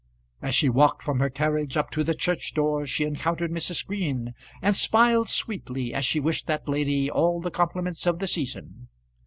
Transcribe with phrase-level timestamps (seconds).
[0.41, 3.85] As she walked from her carriage up to the church door she encountered Mrs.
[3.85, 8.87] Green, and smiled sweetly as she wished that lady all the compliments of the season.